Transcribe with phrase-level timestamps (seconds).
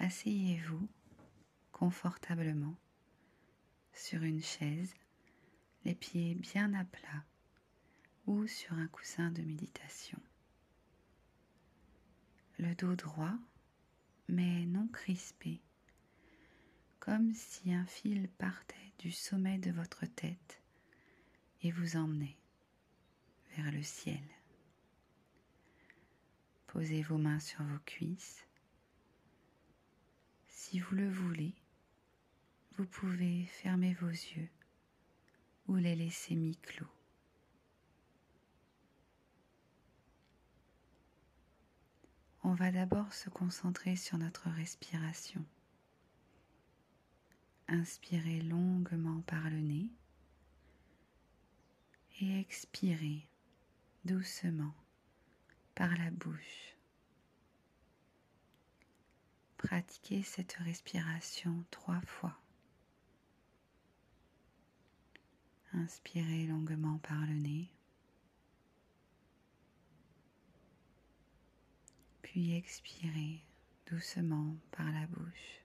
[0.00, 0.88] asseyez-vous
[1.72, 2.74] confortablement
[3.92, 4.94] sur une chaise,
[5.84, 7.24] les pieds bien à plat
[8.26, 10.18] ou sur un coussin de méditation.
[12.58, 13.36] Le dos droit,
[14.28, 15.60] mais non crispé,
[16.98, 20.62] comme si un fil partait du sommet de votre tête
[21.62, 22.38] et vous emmenait
[23.56, 24.22] vers le ciel.
[26.68, 28.46] Posez vos mains sur vos cuisses.
[30.70, 31.52] Si vous le voulez,
[32.76, 34.48] vous pouvez fermer vos yeux
[35.66, 36.86] ou les laisser mi-clos.
[42.44, 45.44] On va d'abord se concentrer sur notre respiration.
[47.66, 49.88] Inspirez longuement par le nez
[52.20, 53.26] et expirez
[54.04, 54.76] doucement
[55.74, 56.76] par la bouche.
[59.62, 62.34] Pratiquez cette respiration trois fois.
[65.74, 67.68] Inspirez longuement par le nez.
[72.22, 73.44] Puis expirez
[73.84, 75.62] doucement par la bouche.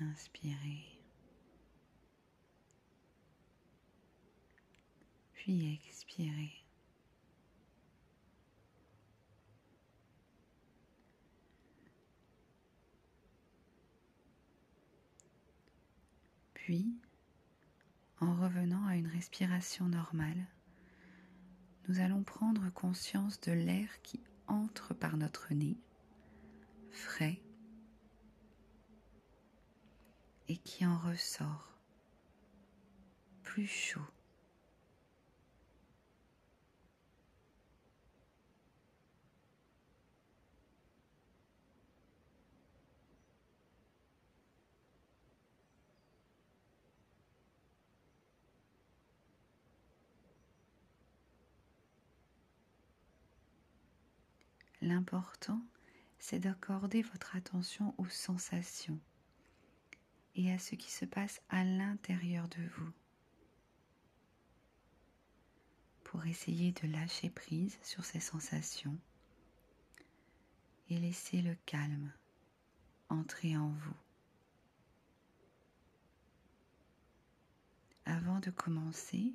[0.00, 0.84] Inspirez.
[5.32, 6.63] Puis expirez.
[16.64, 16.96] Puis,
[18.20, 20.46] en revenant à une respiration normale,
[21.86, 25.76] nous allons prendre conscience de l'air qui entre par notre nez,
[26.90, 27.42] frais,
[30.48, 31.76] et qui en ressort,
[33.42, 34.13] plus chaud.
[54.84, 55.62] L'important,
[56.18, 59.00] c'est d'accorder votre attention aux sensations
[60.34, 62.92] et à ce qui se passe à l'intérieur de vous
[66.02, 68.98] pour essayer de lâcher prise sur ces sensations
[70.90, 72.12] et laisser le calme
[73.08, 73.96] entrer en vous.
[78.04, 79.32] Avant de commencer,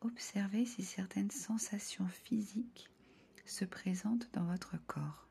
[0.00, 2.88] observez si certaines sensations physiques
[3.48, 5.26] se présente dans votre corps.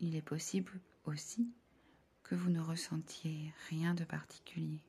[0.00, 1.52] Il est possible aussi
[2.22, 4.82] que vous ne ressentiez rien de particulier.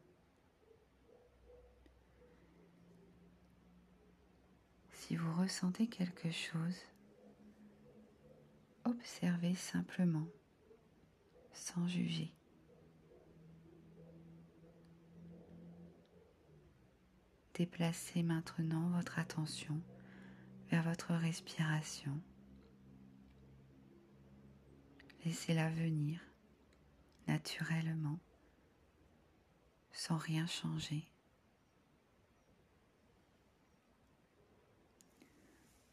[4.94, 6.78] Si vous ressentez quelque chose,
[8.86, 10.28] observez simplement,
[11.52, 12.34] sans juger.
[17.62, 19.80] Déplacez maintenant votre attention
[20.72, 22.20] vers votre respiration.
[25.24, 26.20] Laissez-la venir
[27.28, 28.18] naturellement,
[29.92, 31.08] sans rien changer.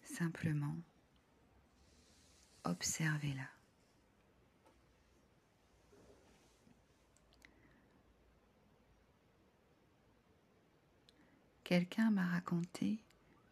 [0.00, 0.78] Simplement,
[2.64, 3.57] observez-la.
[11.68, 12.98] Quelqu'un m'a raconté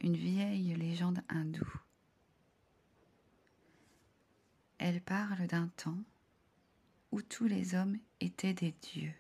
[0.01, 1.81] une vieille légende hindoue.
[4.79, 6.03] Elle parle d'un temps
[7.13, 9.13] où tous les hommes étaient des dieux.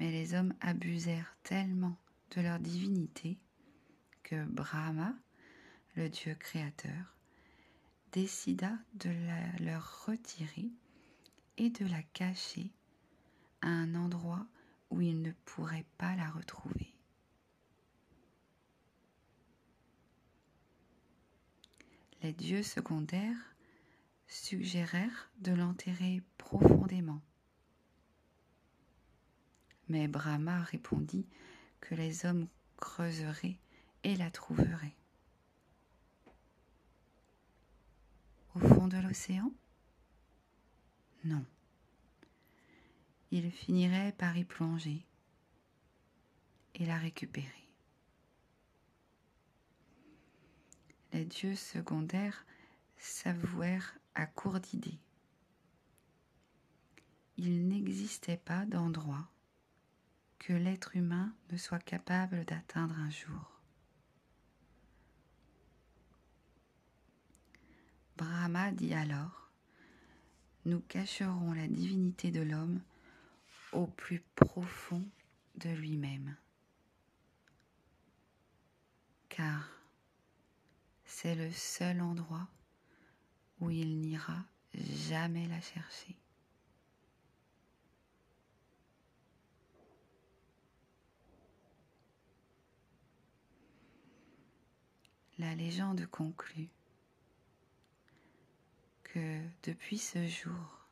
[0.00, 1.98] Mais les hommes abusèrent tellement
[2.34, 3.36] de leur divinité
[4.22, 5.14] que Brahma,
[5.96, 7.14] le dieu créateur,
[8.12, 10.70] décida de la leur retirer
[11.58, 12.72] et de la cacher
[13.64, 14.46] à un endroit
[14.90, 16.94] où il ne pourrait pas la retrouver.
[22.22, 23.56] Les dieux secondaires
[24.28, 27.22] suggérèrent de l'enterrer profondément.
[29.88, 31.26] Mais Brahma répondit
[31.80, 33.58] que les hommes creuseraient
[34.02, 34.96] et la trouveraient.
[38.54, 39.50] Au fond de l'océan?
[41.24, 41.44] Non
[43.36, 45.04] il finirait par y plonger
[46.76, 47.68] et la récupérer.
[51.12, 52.46] Les dieux secondaires
[52.96, 55.00] s'avouèrent à court d'idées.
[57.36, 59.28] il n'existait pas d'endroit
[60.38, 63.60] que l'être humain ne soit capable d'atteindre un jour.
[68.16, 69.50] Brahma dit alors,
[70.66, 72.80] nous cacherons la divinité de l'homme
[73.74, 75.04] au plus profond
[75.56, 76.36] de lui-même,
[79.28, 79.68] car
[81.04, 82.48] c'est le seul endroit
[83.60, 84.44] où il n'ira
[84.74, 86.16] jamais la chercher.
[95.38, 96.68] La légende conclut
[99.02, 100.83] que depuis ce jour,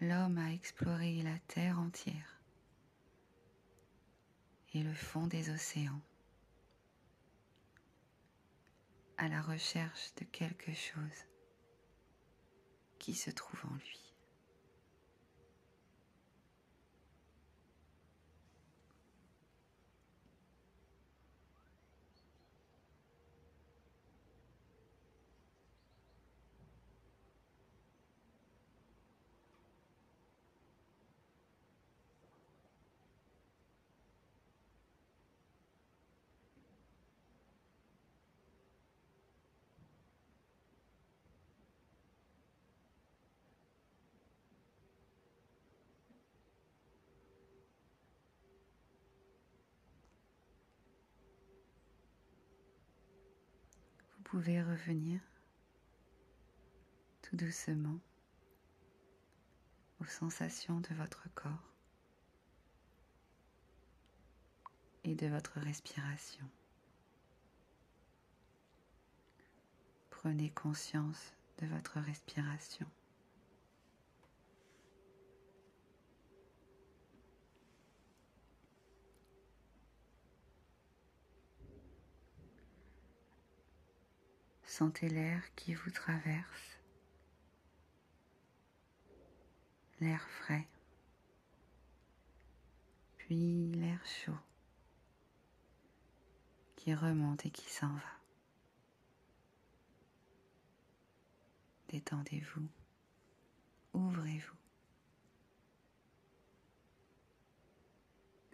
[0.00, 2.40] l'homme a exploré la terre entière
[4.74, 6.00] et le fond des océans
[9.16, 11.24] à la recherche de quelque chose
[12.98, 14.05] qui se trouve en lui.
[54.26, 55.20] Pouvez revenir
[57.22, 58.00] tout doucement
[60.00, 61.72] aux sensations de votre corps
[65.04, 66.44] et de votre respiration.
[70.10, 72.88] Prenez conscience de votre respiration.
[84.78, 86.78] Sentez l'air qui vous traverse,
[90.00, 90.68] l'air frais,
[93.16, 94.36] puis l'air chaud
[96.76, 98.20] qui remonte et qui s'en va.
[101.88, 102.68] Détendez-vous,
[103.94, 104.56] ouvrez-vous.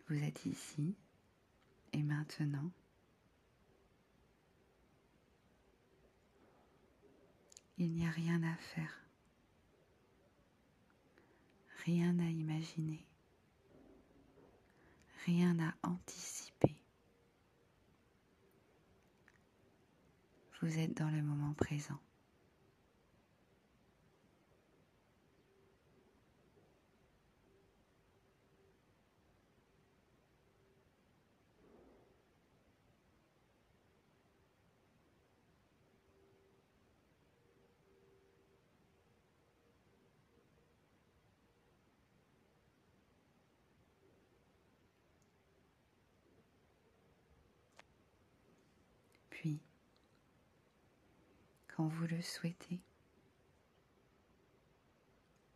[0.07, 0.95] Vous êtes ici
[1.93, 2.71] et maintenant.
[7.83, 9.05] Il n'y a rien à faire,
[11.85, 13.05] rien à imaginer,
[15.27, 16.77] rien à anticiper.
[20.61, 21.99] Vous êtes dans le moment présent.
[49.43, 49.61] Puis,
[51.89, 52.81] vous le souhaitez,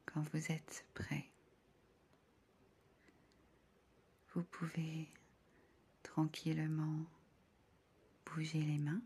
[0.07, 1.31] quand vous êtes prêt,
[4.35, 5.09] vous pouvez
[6.03, 7.05] tranquillement
[8.27, 9.03] bouger les mains,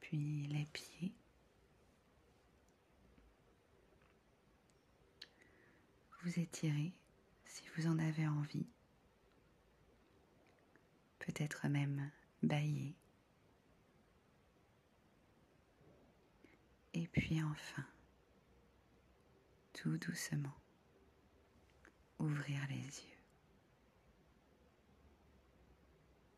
[0.00, 1.12] puis les pieds.
[6.22, 6.92] Vous étirez
[7.44, 8.66] si vous en avez envie
[11.18, 12.10] peut-être même
[12.42, 12.94] bailler.
[16.94, 17.84] Et puis enfin,
[19.72, 20.54] tout doucement,
[22.18, 23.11] ouvrir les yeux.